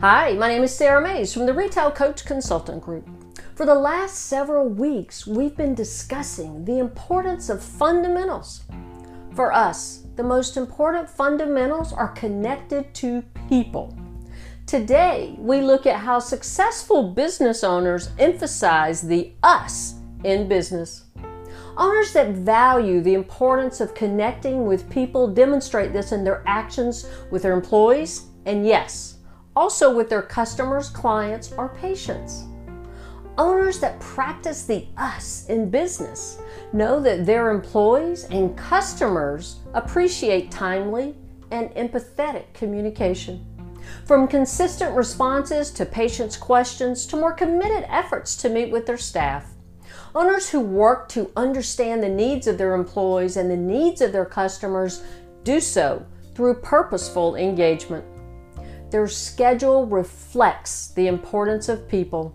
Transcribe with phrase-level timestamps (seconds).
[0.00, 3.08] Hi, my name is Sarah Mays from the Retail Coach Consultant Group.
[3.56, 8.62] For the last several weeks, we've been discussing the importance of fundamentals.
[9.34, 13.98] For us, the most important fundamentals are connected to people.
[14.66, 21.06] Today, we look at how successful business owners emphasize the us in business.
[21.76, 27.42] Owners that value the importance of connecting with people demonstrate this in their actions with
[27.42, 29.17] their employees and, yes,
[29.58, 32.44] also with their customers, clients, or patients.
[33.38, 36.40] Owners that practice the us in business
[36.72, 41.16] know that their employees and customers appreciate timely
[41.50, 43.44] and empathetic communication.
[44.04, 49.54] From consistent responses to patients' questions to more committed efforts to meet with their staff.
[50.14, 54.24] Owners who work to understand the needs of their employees and the needs of their
[54.24, 55.02] customers
[55.42, 58.04] do so through purposeful engagement.
[58.90, 62.34] Their schedule reflects the importance of people.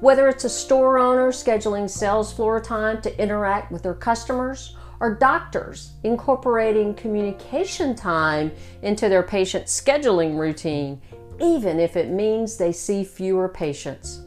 [0.00, 5.14] Whether it's a store owner scheduling sales floor time to interact with their customers, or
[5.14, 8.52] doctors incorporating communication time
[8.82, 11.00] into their patient scheduling routine,
[11.40, 14.22] even if it means they see fewer patients.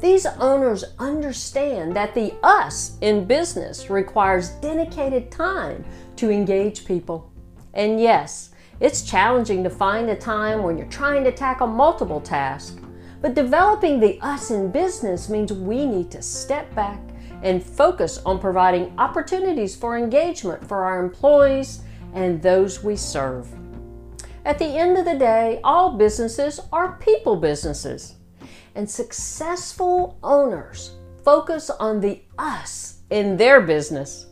[0.00, 5.84] These owners understand that the us in business requires dedicated time
[6.16, 7.30] to engage people.
[7.74, 12.80] And yes, it's challenging to find a time when you're trying to tackle multiple tasks,
[13.20, 16.98] but developing the us in business means we need to step back
[17.42, 21.82] and focus on providing opportunities for engagement for our employees
[22.14, 23.48] and those we serve.
[24.46, 28.14] At the end of the day, all businesses are people businesses,
[28.74, 34.29] and successful owners focus on the us in their business.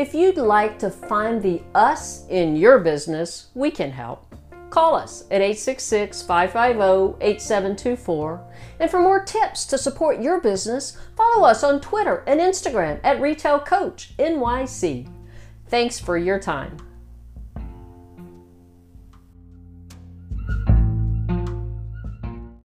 [0.00, 4.34] If you'd like to find the us in your business, we can help.
[4.70, 8.40] Call us at 866 550 8724.
[8.80, 13.20] And for more tips to support your business, follow us on Twitter and Instagram at
[13.20, 15.06] Retail Coach NYC.
[15.68, 16.78] Thanks for your time.